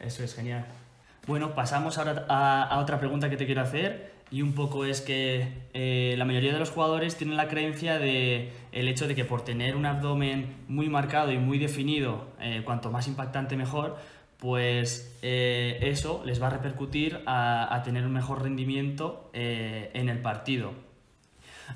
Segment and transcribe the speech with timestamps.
[0.00, 0.66] Eso es genial.
[1.26, 5.48] Bueno, pasamos ahora a, otra pregunta que te quiero hacer y un poco es que
[5.74, 9.44] eh, la mayoría de los jugadores tienen la creencia de el hecho de que por
[9.44, 13.98] tener un abdomen muy marcado y muy definido, eh, cuanto más impactante mejor,
[14.38, 20.72] pues eh, eso les va a repercutir a, tener un mejor rendimiento en el partido.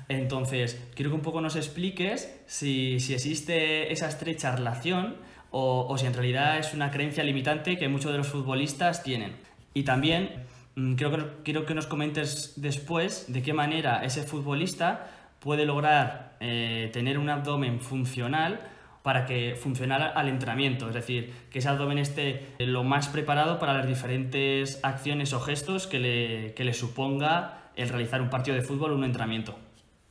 [0.09, 5.15] Entonces, quiero que un poco nos expliques si, si existe esa estrecha relación
[5.57, 9.37] o, si en realidad es una creencia limitante que muchos de los futbolistas tienen.
[9.73, 10.43] Y también
[10.75, 15.07] mm, creo que, quiero que nos comentes después de qué manera ese futbolista
[15.39, 18.69] puede lograr eh, tener un abdomen funcional
[19.01, 23.73] para que funcionara al entrenamiento, es decir, que ese abdomen esté lo más preparado para
[23.73, 28.63] las diferentes acciones o gestos que le, que le suponga el realizar un partido de
[28.63, 29.57] fútbol o un entrenamiento.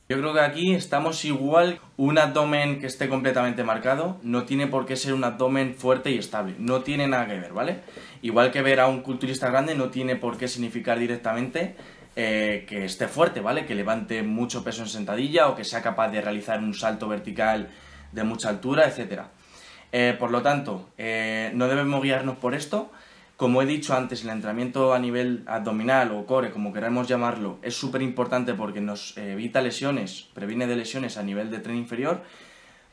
[0.07, 4.85] Yo creo que aquí estamos igual, un abdomen que esté completamente marcado no tiene por
[4.85, 7.79] qué ser un abdomen fuerte y estable, no tiene nada que ver, ¿vale?
[8.21, 11.75] Igual que ver a un culturista grande no tiene por qué significar directamente
[12.15, 13.65] eh, que esté fuerte, ¿vale?
[13.65, 17.69] Que levante mucho peso en sentadilla o que sea capaz de realizar un salto vertical
[18.11, 19.23] de mucha altura, etc.
[19.91, 22.91] Eh, por lo tanto, eh, no debemos guiarnos por esto,
[23.37, 27.75] como he dicho antes, el entrenamiento a nivel abdominal o core, como queramos llamarlo, es
[27.75, 32.23] súper importante porque nos evita lesiones, previene de lesiones a nivel de tren inferior,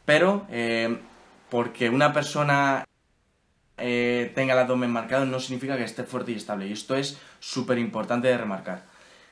[0.05, 0.99] pero eh,
[1.49, 2.85] porque una persona
[3.79, 7.19] eh, tenga el abdomen marcado no significa que esté fuerte y estable, y esto es
[7.39, 8.85] súper importante de remarcar.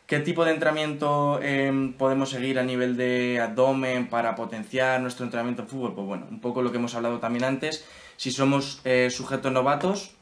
[0.06, 5.62] ¿Qué tipo de entrenamiento em, podemos seguir a nivel de abdomen para potenciar nuestro entrenamiento
[5.62, 5.94] en fútbol?
[5.94, 7.86] Pues bueno, un poco lo que hemos hablado también antes.
[8.16, 10.16] Si somos eh, sujetos novatos,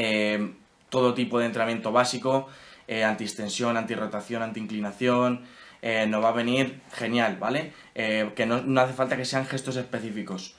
[0.00, 0.52] eh,
[0.90, 2.46] todo tipo de entrenamiento básico,
[2.86, 5.42] eh, anti-extensión, anti-rotación, anti-inclinación,
[5.82, 7.72] eh, nos va a venir genial, ¿vale?
[7.94, 10.54] que no, hace falta que sean gestos específicos.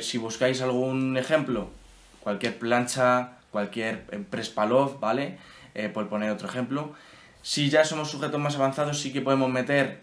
[0.00, 1.70] si buscáis algún ejemplo,
[2.24, 5.38] cualquier plancha, cualquier press palov, ¿vale?
[5.94, 6.92] por poner otro ejemplo.
[7.42, 10.00] Si ya somos sujetos más avanzados, sí que podemos meter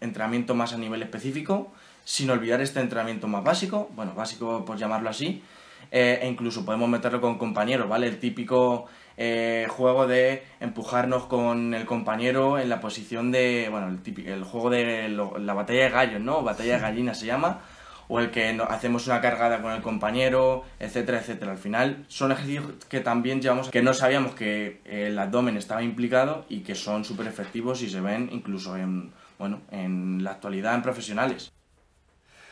[0.00, 1.72] entrenamiento más a nivel específico,
[2.04, 5.42] sin olvidar este entrenamiento más básico, bueno, básico por llamarlo así,
[5.90, 8.06] eh, e incluso podemos meterlo con compañeros, ¿vale?
[8.06, 8.86] El típico
[9.16, 14.44] eh, juego de empujarnos con el compañero en la posición de, bueno, el, típico, el
[14.44, 16.42] juego de la batalla de gallos, ¿no?
[16.42, 17.60] Batalla de gallinas se llama,
[18.08, 21.52] o el que hacemos una cargada con el compañero, etcétera, etcétera.
[21.52, 26.44] Al final son ejercicios que también llevamos, que no sabíamos que el abdomen estaba implicado
[26.48, 30.82] y que son súper efectivos y se ven incluso en, bueno, en la actualidad en
[30.82, 31.52] profesionales.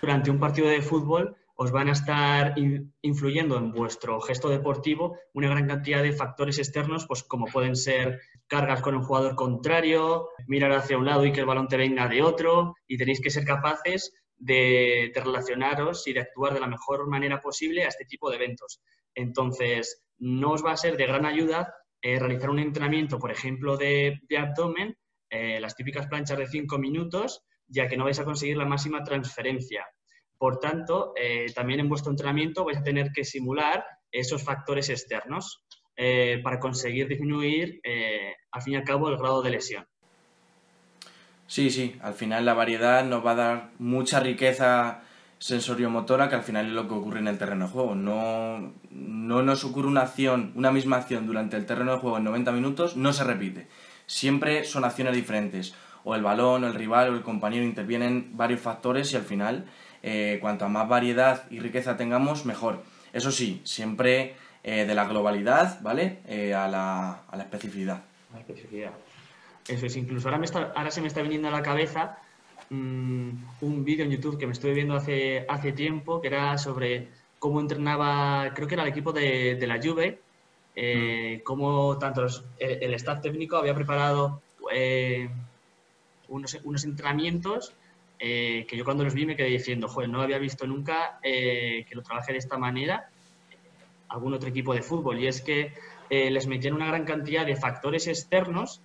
[0.00, 2.54] Durante un partido de fútbol os van a estar
[3.02, 8.20] influyendo en vuestro gesto deportivo una gran cantidad de factores externos, pues como pueden ser
[8.48, 12.08] cargas con un jugador contrario, mirar hacia un lado y que el balón te venga
[12.08, 17.06] de otro, y tenéis que ser capaces de, relacionaros y de actuar de la mejor
[17.08, 18.80] manera posible a este tipo de eventos.
[19.14, 23.76] Entonces, no os va a ser de gran ayuda eh, realizar un entrenamiento, por ejemplo,
[23.76, 24.96] de, abdomen,
[25.30, 29.04] eh, las típicas planchas de 5 minutos, ya que no vais a conseguir la máxima
[29.04, 29.86] transferencia.
[30.42, 35.62] Por tanto, eh, también en vuestro entrenamiento vais a tener que simular esos factores externos
[35.96, 39.86] eh, para conseguir disminuir, eh, al fin y al cabo, el grado de lesión.
[41.46, 45.04] Sí, sí, al final la variedad nos va a dar mucha riqueza
[45.38, 47.94] sensoriomotora que al final es lo que ocurre en el terreno de juego.
[47.94, 52.24] No, no nos ocurre una acción, una misma acción durante el terreno de juego en
[52.24, 53.68] 90 minutos, no se repite.
[54.06, 55.72] Siempre son acciones diferentes.
[56.02, 59.66] O el balón, o el rival, o el compañero intervienen varios factores y al final
[60.02, 62.82] eh, cuanto más variedad y riqueza tengamos, mejor.
[63.12, 66.18] Eso sí, siempre eh, de la globalidad, ¿vale?
[66.26, 68.02] Eh, a, la, a, la, especificidad.
[68.32, 68.90] La especificidad.
[69.68, 72.18] Eso es, incluso ahora, me está, ahora se me está viniendo a la cabeza
[72.70, 73.30] mm,
[73.60, 77.08] un vídeo en YouTube que me estuve viendo hace, hace tiempo, que era sobre
[77.38, 80.18] cómo entrenaba, creo que era el equipo de, de la Juve,
[80.76, 81.42] mm.
[81.44, 82.26] cómo tanto
[82.58, 84.42] el, staff técnico había preparado
[86.28, 87.72] unos, unos entrenamientos
[88.24, 91.84] eh, que yo cuando los vi me quedé diciendo, joder, no había visto nunca eh,
[91.88, 93.10] que lo trabaje de esta manera
[94.08, 95.18] algún otro equipo de fútbol.
[95.18, 95.72] Y es que
[96.08, 98.80] eh, les metían una gran cantidad de factores externos,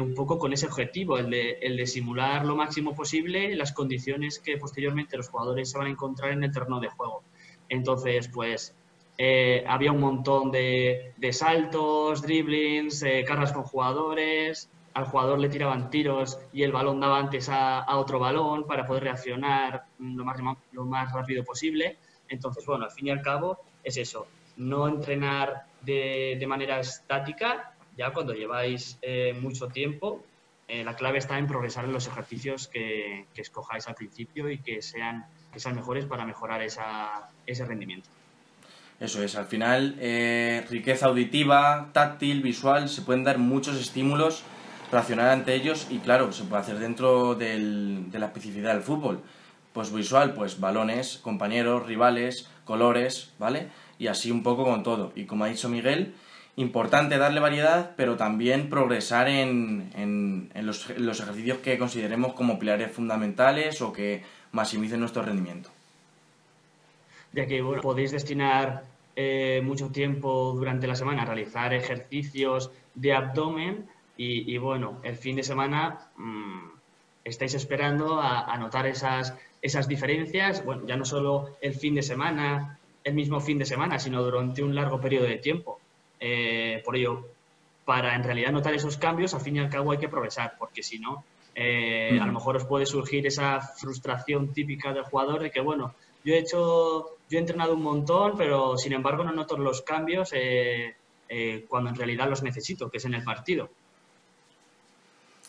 [0.00, 5.18] un poco con ese objetivo, el de, simular lo máximo posible las condiciones que posteriormente
[5.18, 7.22] los jugadores se van a encontrar en el terreno de juego.
[7.68, 8.74] Entonces, pues
[9.66, 16.38] había un montón de, de saltos, driblings, cargas con jugadores, al jugador le tiraban tiros
[16.54, 20.38] y el balón daba antes a, otro balón para poder reaccionar lo más,
[20.72, 21.98] lo más rápido posible.
[22.30, 24.26] Entonces, bueno, al fin y al cabo es eso,
[24.56, 30.24] no entrenar de, manera estática, ya cuando lleváis eh, mucho tiempo,
[30.66, 34.80] eh, la clave está en progresar en los ejercicios que, escojáis al principio y que
[34.80, 38.08] sean, que sean mejores para mejorar ese rendimiento.
[38.98, 44.42] Eso es, al final, eh, riqueza auditiva, táctil, visual, se pueden dar muchos estímulos,
[44.90, 49.20] racionar ante ellos y claro, se puede hacer dentro del, de la especificidad del fútbol.
[49.72, 53.68] Pues visual, pues balones, compañeros, rivales, colores, ¿vale?
[53.98, 55.12] Y así un poco con todo.
[55.14, 56.14] Y como ha dicho Miguel,
[56.56, 62.58] importante darle variedad, pero también progresar en, en, en los, los ejercicios que consideremos como
[62.58, 64.22] pilares fundamentales o que
[64.52, 65.70] maximicen nuestro rendimiento
[67.36, 68.84] ya que podéis destinar
[69.14, 73.86] eh, mucho tiempo durante la semana a realizar ejercicios de abdomen
[74.16, 76.70] y, bueno, el fin de semana mmm,
[77.24, 82.78] estáis esperando a, notar esas, esas diferencias, bueno, ya no solo el fin de semana,
[83.04, 85.78] el mismo fin de semana, sino durante un largo periodo de tiempo.
[86.18, 87.26] Eh, por ello,
[87.84, 90.82] para en realidad notar esos cambios, al fin y al cabo hay que progresar, porque
[90.82, 91.24] si no,
[91.54, 95.94] eh, a lo mejor os puede surgir esa frustración típica del jugador de que, bueno,
[96.24, 100.30] yo he hecho yo he entrenado un montón, pero sin embargo no noto los cambios
[100.32, 100.94] eh,
[101.28, 103.68] eh, cuando en realidad los necesito, que es en el partido.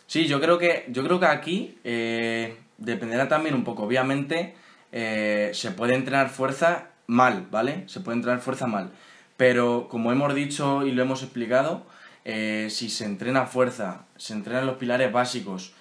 [0.07, 3.83] Sí, yo creo que, yo creo que aquí eh, dependerá también un poco.
[3.83, 4.56] Obviamente
[4.89, 7.83] se puede entrenar fuerza mal, ¿vale?
[7.88, 8.89] Se puede entrenar fuerza mal.
[9.36, 11.86] Pero como hemos dicho y lo hemos explicado,
[12.24, 15.74] si se entrena fuerza, se entrenan los pilares básicos,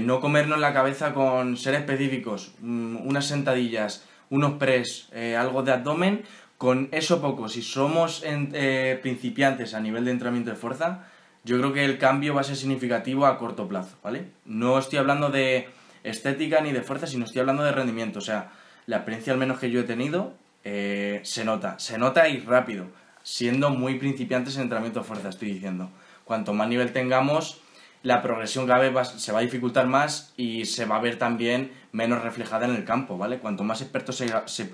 [0.00, 5.72] no comernos la cabeza con ser específicos, mm, unas sentadillas, unos press, eh, algo de
[5.72, 6.22] abdomen,
[6.56, 11.06] con eso poco, si somos eh, principiantes a nivel de entrenamiento de fuerza,
[11.44, 14.26] yo creo que el cambio va a ser significativo a corto plazo, ¿vale?
[14.44, 15.68] No estoy hablando de
[16.02, 18.18] estética ni de fuerza, sino estoy hablando de rendimiento.
[18.18, 18.50] O sea,
[18.86, 20.34] la experiencia al menos que yo he tenido
[20.64, 22.86] eh, se nota, se nota y rápido,
[23.22, 25.90] siendo muy principiantes en entrenamiento de fuerza, estoy diciendo.
[26.24, 27.60] Cuanto más nivel tengamos,
[28.02, 31.72] la progresión cada vez se va a dificultar más y se va a ver también
[31.92, 33.38] menos reflejada en el campo, ¿vale?
[33.38, 34.22] Cuanto más expertos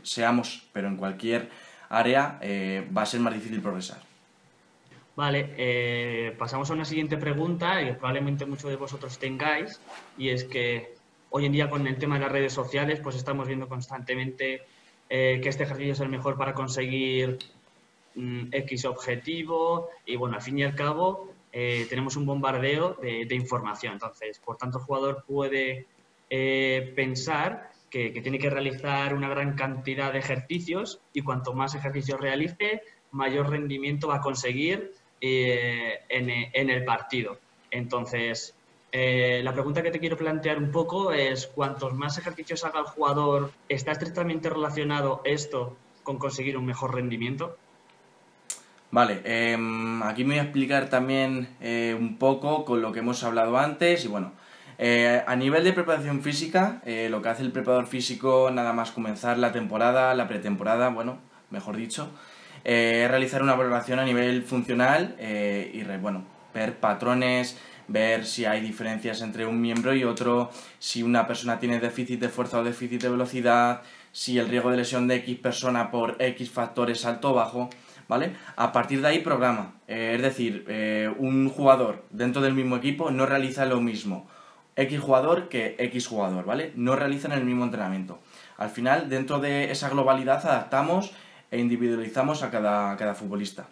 [0.03, 1.49] seamos, pero en cualquier
[1.89, 4.06] área, eh, va a ser más difícil progresar.
[5.17, 9.81] Vale, eh, pasamos a una siguiente pregunta que probablemente muchos de vosotros tengáis
[10.19, 10.95] y es que
[11.31, 14.63] hoy en día con el tema de las redes sociales pues estamos viendo constantemente
[15.09, 17.39] eh, que este ejercicio es el mejor para conseguir
[18.15, 23.35] mm, X objetivo y bueno, al fin y al cabo eh, tenemos un bombardeo de,
[23.35, 23.95] información.
[23.95, 25.87] Entonces, por tanto, el jugador puede
[26.29, 32.21] eh, pensar que, tiene que realizar una gran cantidad de ejercicios y cuanto más ejercicios
[32.21, 37.39] realice, mayor rendimiento va a conseguir eh, en, el partido.
[37.71, 38.55] Entonces,
[38.93, 43.53] la pregunta que te quiero plantear un poco es, cuantos más ejercicios haga el jugador,
[43.69, 47.57] ¿está estrictamente relacionado esto con conseguir un mejor rendimiento?
[48.91, 53.23] Vale, em, aquí me voy a explicar también eh, un poco con lo que hemos
[53.25, 54.33] hablado antes y bueno,
[54.79, 58.93] eh, a nivel de preparación física, eh, lo que hace el preparador físico nada más
[58.93, 61.19] comenzar la temporada, la pretemporada, bueno,
[61.51, 62.11] mejor dicho,
[62.69, 67.57] es realizar una valoración a nivel funcional y bueno, ver patrones,
[67.89, 72.29] ver si hay diferencias entre un miembro y otro, si una persona tiene déficit de
[72.29, 76.51] fuerza o déficit de velocidad, si el riesgo de lesión de X persona por X
[76.51, 77.71] factores alto o bajo.
[78.09, 78.33] ¿vale?
[78.57, 79.75] A partir de ahí programa.
[79.89, 84.27] Eh, es decir, eh, un jugador dentro del mismo equipo no realiza lo mismo
[84.77, 86.73] X jugador que X jugador, ¿vale?
[86.77, 88.19] No realizan el mismo entrenamiento.
[88.59, 91.12] Al final, dentro de esa globalidad, adaptamos
[91.51, 93.67] e individualizamos a cada, cada futbolista.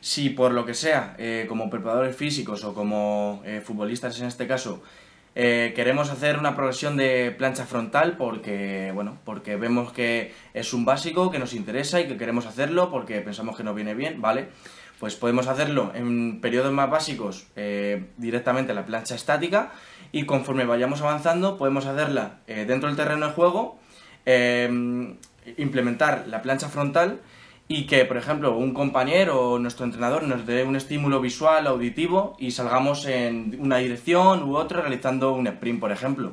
[0.00, 4.82] Si por lo que sea, eh, como preparadores físicos o como futbolistas en este caso,
[5.36, 10.84] eh, queremos hacer una progresión de plancha frontal porque, bueno, porque vemos que es un
[10.84, 14.48] básico que nos interesa y que queremos hacerlo porque pensamos que nos viene bien, ¿vale?
[15.00, 19.72] Pues podemos hacerlo en periodos más básicos eh, directamente en la plancha estática
[20.12, 23.80] y conforme vayamos avanzando podemos hacerla eh, dentro del terreno de juego,
[25.56, 27.20] implementar la plancha frontal
[27.66, 32.36] y que, por ejemplo, un compañero o nuestro entrenador nos dé un estímulo visual, auditivo
[32.38, 36.32] y salgamos en una dirección u otra realizando un sprint, por ejemplo.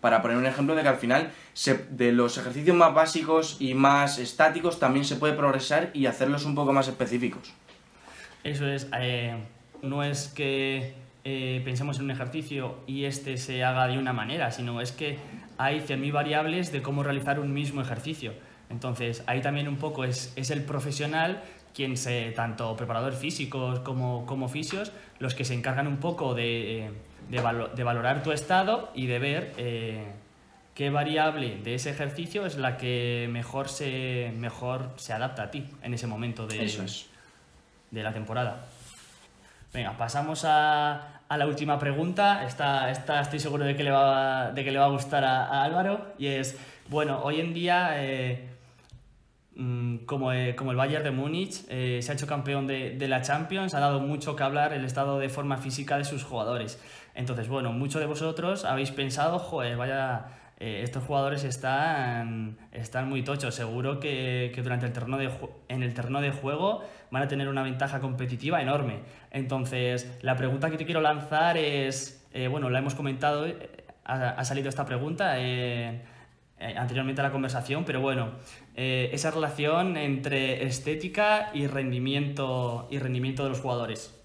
[0.00, 1.30] Para poner un ejemplo de que al final
[1.90, 6.54] de los ejercicios más básicos y más estáticos también se puede progresar y hacerlos un
[6.54, 7.52] poco más específicos.
[8.42, 9.36] Eso es, eh,
[9.82, 14.50] no es que eh, pensemos en un ejercicio y este se haga de una manera,
[14.50, 15.18] sino es que
[15.56, 18.32] hay 100.000 variables de cómo realizar un mismo ejercicio.
[18.70, 21.42] Entonces, ahí también un poco es, es el profesional
[21.74, 26.90] quien se, tanto preparadores físicos como, como fisios, los que se encargan un poco de,
[27.28, 30.04] de, valorar tu estado y de ver eh,
[30.74, 35.66] qué variable de ese ejercicio es la que mejor se, mejor se adapta a ti
[35.82, 36.86] en ese momento de,
[37.90, 38.66] de la temporada.
[39.72, 42.44] Venga, pasamos a, a la última pregunta.
[42.44, 45.62] Esta, esta, estoy seguro de que le va, de que le va a gustar a,
[45.62, 46.14] Álvaro.
[46.18, 48.02] Y es, bueno, hoy en día...
[48.02, 48.48] Eh,
[49.54, 53.06] Mm, como, eh, como, el Bayern de Múnich eh, se ha hecho campeón de, de,
[53.06, 56.80] la Champions, ha dado mucho que hablar el estado de forma física de sus jugadores.
[57.14, 60.26] Entonces, bueno, muchos de vosotros habéis pensado, joder, vaya,
[60.62, 63.54] eh, estos jugadores están, están muy tochos.
[63.54, 65.30] Seguro que, que durante el terreno de,
[65.68, 69.00] en el terreno de juego van a tener una ventaja competitiva enorme.
[69.30, 73.46] Entonces, la pregunta que te quiero lanzar es, bueno, la hemos comentado,
[74.04, 75.34] ha, ha salido esta pregunta.
[75.38, 76.00] Eh,
[76.76, 78.30] anteriormente a la conversación, pero bueno,
[78.76, 84.16] eh, esa relación entre estética y rendimiento, y rendimiento de los jugadores.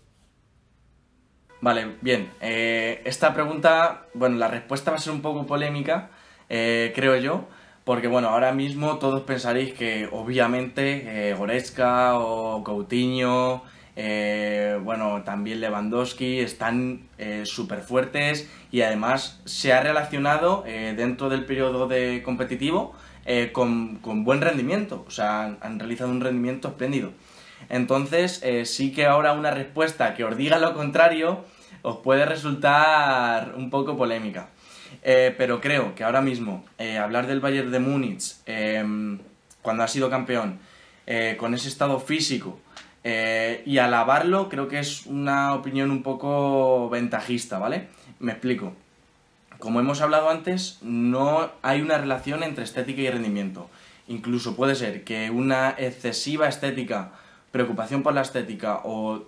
[1.62, 2.30] Vale, bien.
[2.40, 6.12] Eh, esta pregunta, bueno, la respuesta va a ser un poco polémica,
[6.48, 7.46] creo yo,
[7.84, 13.64] porque bueno, ahora mismo todos pensaréis que obviamente Goretzka o Coutinho
[14.00, 21.30] eh, bueno, también Lewandowski, están eh, súper fuertes y además se ha relacionado eh, dentro
[21.30, 22.96] del periodo de competitivo
[23.52, 27.12] con, buen rendimiento, o sea, han, realizado un rendimiento espléndido.
[27.68, 31.44] Entonces, sí que ahora una respuesta que os diga lo contrario
[31.82, 34.48] os puede resultar un poco polémica.
[35.38, 36.66] Pero creo que ahora mismo
[37.02, 38.36] hablar del Bayern de Múnich
[39.62, 40.60] cuando ha sido campeón,
[41.38, 42.60] con ese estado físico,
[43.10, 47.88] eh, y alabarlo creo que es una opinión un poco ventajista, ¿vale?
[48.20, 48.74] Me explico.
[49.60, 53.70] Como hemos hablado antes, no hay una relación entre estética y rendimiento.
[54.10, 57.12] Incluso puede ser que una excesiva estética,
[57.54, 59.24] preocupación por la estética o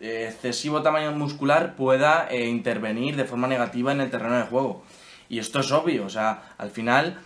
[0.00, 4.82] eh, excesivo tamaño muscular pueda eh, intervenir de forma negativa en el terreno de juego.
[5.30, 7.18] Y esto es obvio, o sea, al final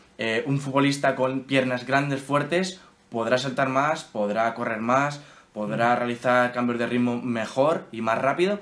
[0.46, 2.80] un futbolista con piernas grandes, fuertes,
[3.10, 5.20] podrá saltar más, podrá correr más,
[5.54, 8.58] podrá realizar cambios de ritmo mejor y más rápido,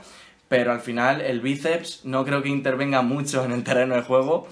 [0.48, 4.46] pero al final el bíceps no creo que intervenga mucho en el terreno de juego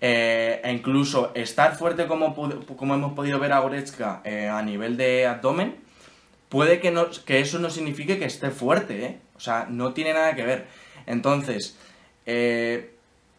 [0.00, 4.96] eh, e incluso estar fuerte como, como hemos podido ver a Goretzka eh, a nivel
[4.96, 5.76] de abdomen,
[6.48, 9.18] puede que, no, que eso no signifique que esté fuerte, ¿eh?
[9.36, 10.66] o sea, no tiene nada que ver.
[11.04, 11.76] Entonces,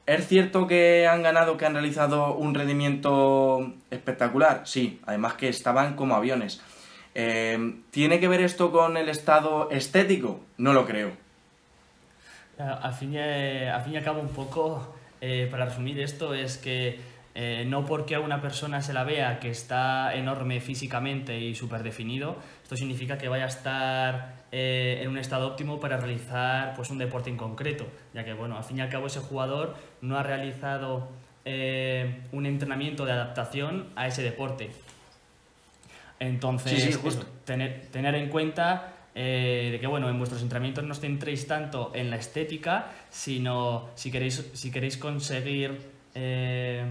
[0.06, 4.62] ¿es cierto que han ganado, que han realizado un rendimiento espectacular?
[4.66, 6.62] Sí, además que estaban como aviones.
[7.16, 10.40] Eh, ¿Tiene que ver esto con el estado estético?
[10.58, 11.12] No lo creo.
[12.58, 17.00] Al fin y, al, fin y cabo, un poco, eh, para resumir esto, es que
[17.36, 21.84] eh, no porque a una persona se la vea que está enorme físicamente y súper
[21.84, 27.00] definido, esto significa que vaya a estar en un estado óptimo para realizar pues, un
[27.00, 30.22] deporte en concreto, ya que, bueno, al fin y al cabo ese jugador no ha
[30.22, 31.08] realizado
[32.32, 34.70] un entrenamiento de adaptación a ese deporte.
[36.20, 37.00] Entonces,
[37.46, 41.92] tener, tener en cuenta eh, de que bueno, en vuestros entrenamientos no os centréis tanto
[41.94, 45.82] en la estética, sino si queréis, si queréis conseguir
[46.16, 46.84] eh,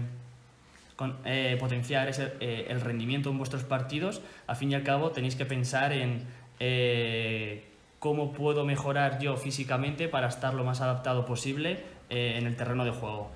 [1.25, 2.09] eh, potenciar
[2.39, 6.23] el rendimiento en vuestros partidos, al fin y al cabo tenéis que pensar en
[7.99, 12.91] cómo puedo mejorar yo físicamente para estar lo más adaptado posible en el terreno de
[12.91, 13.31] juego.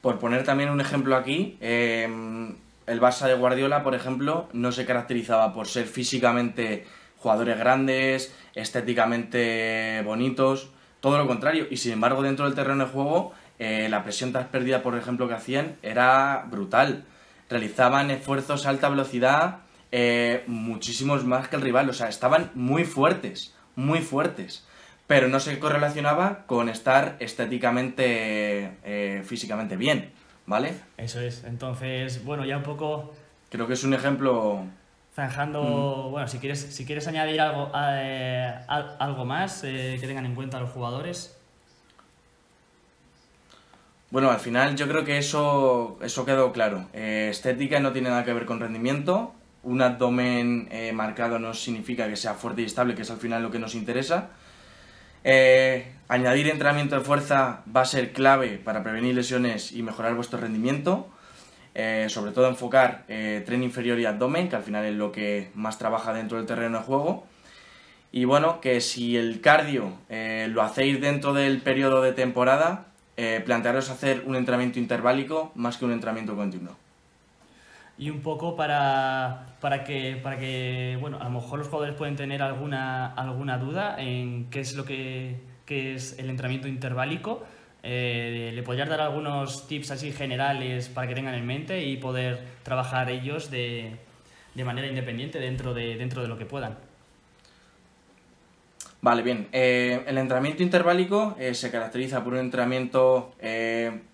[0.00, 5.52] Por poner también un ejemplo aquí, el Barça de Guardiola, por ejemplo, no se caracterizaba
[5.52, 6.86] por ser físicamente
[7.18, 11.66] jugadores grandes, estéticamente bonitos, todo lo contrario.
[11.70, 15.28] Y sin embargo, dentro del terreno de juego, eh, la presión tras pérdida, por ejemplo,
[15.28, 17.04] que hacían era brutal.
[17.48, 19.58] Realizaban esfuerzos a alta velocidad,
[19.92, 21.88] eh, muchísimos más que el rival.
[21.88, 24.66] O sea, estaban muy fuertes, muy fuertes.
[25.06, 30.12] Pero no se correlacionaba con estar estéticamente, eh, físicamente bien.
[30.48, 30.74] ¿vale?
[30.96, 31.44] Eso es.
[31.44, 33.12] Entonces, bueno, ya un poco...
[33.50, 34.64] Creo que es un ejemplo...
[35.14, 40.70] Zanjando, bueno, si quieres, si quieres añadir algo, algo más que tengan en cuenta los
[40.70, 41.37] jugadores.
[44.10, 46.88] Bueno, al final yo creo que eso, eso quedó claro.
[46.92, 49.34] Eh, estética no tiene nada que ver con rendimiento.
[49.62, 53.50] Un abdomen marcado no significa que sea fuerte y estable, que es al final lo
[53.50, 54.30] que nos interesa.
[55.24, 60.40] Eh, añadir entrenamiento de fuerza va a ser clave para prevenir lesiones y mejorar vuestro
[60.40, 61.08] rendimiento.
[61.74, 65.50] Eh, sobre todo enfocar eh, tren inferior y abdomen, que al final es lo que
[65.54, 67.26] más trabaja dentro del terreno de juego.
[68.10, 72.86] Y bueno, que si el cardio lo hacéis dentro del periodo de temporada,
[73.44, 76.76] plantearos hacer un entrenamiento interválico más que un entrenamiento continuo
[77.98, 82.14] y un poco para, para, que, para que, bueno, a lo mejor los jugadores pueden
[82.14, 87.44] tener alguna, alguna duda en qué es lo que, es el entrenamiento interválico.
[87.82, 92.44] Eh, ¿Le podrías dar algunos tips así generales para que tengan en mente y poder
[92.62, 93.96] trabajar ellos de,
[94.54, 96.87] de manera independiente dentro de, dentro de lo que puedan?
[99.00, 99.48] Vale, bien.
[99.52, 103.32] Eh, el entrenamiento interválico eh, se caracteriza por un entrenamiento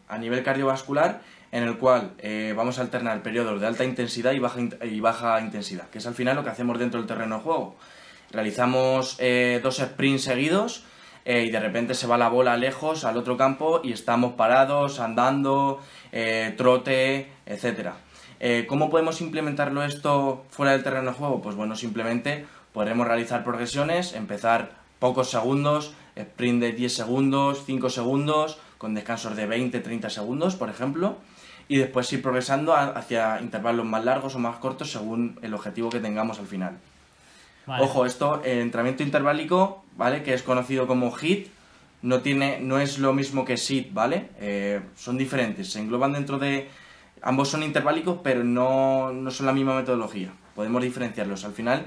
[0.09, 1.23] a nivel cardiovascular
[1.55, 5.41] en el cual eh, vamos a alternar periodos de alta intensidad y baja, y baja
[5.41, 7.76] intensidad, que es al final lo que hacemos dentro del terreno de juego.
[8.33, 10.85] Realizamos eh, dos sprints seguidos
[11.25, 14.99] eh, y de repente se va la bola lejos al otro campo y estamos parados,
[14.99, 15.81] andando,
[16.57, 17.91] trote, etc.
[18.67, 21.41] ¿Cómo podemos implementarlo esto fuera del terreno de juego?
[21.41, 28.59] Pues bueno, simplemente podremos realizar progresiones, empezar pocos segundos, sprint de 10 segundos, 5 segundos,
[28.78, 31.16] con descansos de 20, 30 segundos, por ejemplo,
[31.69, 36.00] y después ir progresando hacia intervalos más largos o más cortos según el objetivo que
[36.00, 36.76] tengamos al final.
[37.66, 40.23] Ojo, esto, el entrenamiento interválico, ¿vale?
[40.23, 41.49] Que es conocido como HIT,
[42.02, 44.31] no, tiene, no es lo mismo que SIT, ¿vale?
[44.40, 46.69] Eh, son diferentes, se engloban dentro de...
[47.23, 50.31] Ambos son interválicos, pero no, no son la misma metodología.
[50.54, 51.47] Podemos diferenciarlos.
[51.47, 51.87] Al final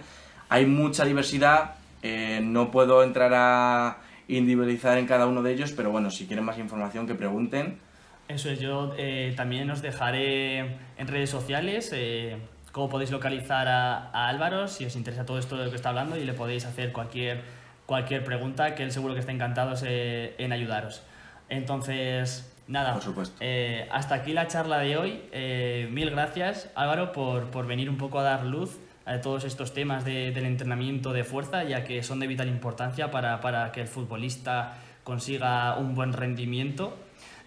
[0.50, 5.92] hay mucha diversidad, eh, no puedo entrar a individualizar en cada uno de ellos, pero
[5.92, 7.80] bueno, si quieren más información que pregunten
[8.27, 10.60] eso es, yo eh, también os dejaré
[10.98, 12.38] en redes sociales eh,
[12.74, 16.18] cómo podéis localizar a, Álvaro si os interesa todo esto de lo que está hablando
[16.18, 17.42] y le podéis hacer cualquier,
[17.86, 21.04] cualquier pregunta que él seguro que está encantado eh, en ayudaros.
[21.48, 23.42] Entonces, nada, por supuesto.
[23.92, 25.88] hasta aquí la charla de hoy.
[25.89, 28.77] mil gracias Álvaro por, por, venir un poco a dar luz
[29.21, 33.39] todos estos temas de, del entrenamiento de fuerza, ya que son de vital importancia para,
[33.39, 36.97] para que el futbolista consiga un buen rendimiento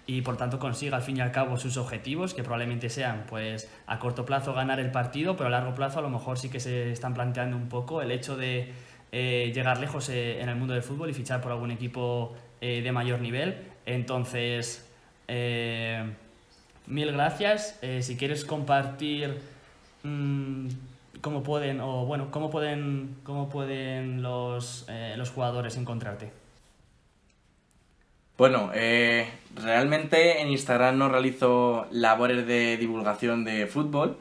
[0.06, 3.70] y por tanto consiga al fin y al cabo sus objetivos, que probablemente sean pues
[3.86, 6.58] a corto plazo ganar el partido, pero a largo plazo a lo mejor sí que
[6.58, 8.72] se están planteando un poco el hecho de
[9.12, 12.80] eh, llegar lejos eh, en el mundo del fútbol y fichar por algún equipo eh,
[12.82, 13.56] de mayor nivel.
[13.86, 14.86] Entonces,
[16.86, 17.78] mil gracias.
[18.00, 19.38] si quieres compartir
[20.02, 20.66] mm,
[21.20, 24.86] cómo pueden, o bueno, cómo pueden, cómo pueden los,
[25.16, 26.32] los jugadores encontrarte.
[28.40, 34.16] Bueno, eh, realmente en Instagram no realizo labores de divulgación de fútbol,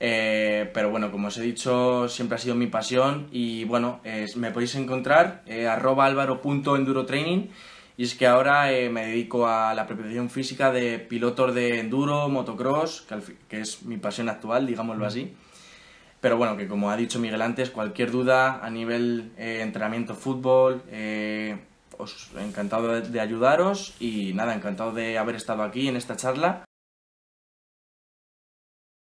[0.00, 4.00] eh, pero bueno, como os he dicho, siempre ha sido mi pasión y bueno,
[4.34, 7.50] me podéis encontrar eh, arroba alvaro.endurotraining
[7.96, 12.28] y es que ahora eh, me dedico a la preparación física de pilotos de enduro,
[12.28, 15.32] motocross, que, que es mi pasión actual, digámoslo así.
[16.20, 20.82] Pero bueno, que como ha dicho Miguel antes, cualquier duda a nivel entrenamiento fútbol,
[22.38, 26.64] encantado de ayudaros y nada, encantado de haber estado aquí en esta charla